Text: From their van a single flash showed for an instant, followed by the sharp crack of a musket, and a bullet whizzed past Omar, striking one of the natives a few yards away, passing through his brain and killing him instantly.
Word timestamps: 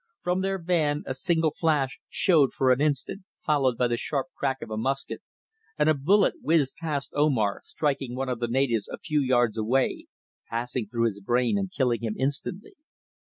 From 0.23 0.41
their 0.41 0.57
van 0.57 1.03
a 1.05 1.13
single 1.13 1.51
flash 1.51 1.99
showed 2.09 2.53
for 2.53 2.71
an 2.71 2.81
instant, 2.81 3.21
followed 3.37 3.77
by 3.77 3.87
the 3.87 3.97
sharp 3.97 4.29
crack 4.35 4.63
of 4.63 4.71
a 4.71 4.75
musket, 4.75 5.21
and 5.77 5.87
a 5.89 5.93
bullet 5.93 6.33
whizzed 6.41 6.77
past 6.77 7.13
Omar, 7.13 7.61
striking 7.63 8.15
one 8.15 8.27
of 8.27 8.39
the 8.39 8.47
natives 8.47 8.87
a 8.91 8.97
few 8.97 9.21
yards 9.21 9.59
away, 9.59 10.07
passing 10.49 10.87
through 10.87 11.05
his 11.05 11.21
brain 11.21 11.55
and 11.55 11.71
killing 11.71 12.01
him 12.03 12.15
instantly. 12.17 12.73